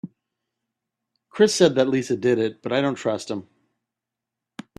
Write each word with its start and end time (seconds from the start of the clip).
Chris 1.29 1.53
said 1.53 1.75
that 1.75 1.87
Lisa 1.87 2.15
did 2.17 2.39
it 2.39 2.63
but 2.63 2.73
I 2.73 2.81
don’t 2.81 2.95
trust 2.97 3.29
him. 3.29 3.47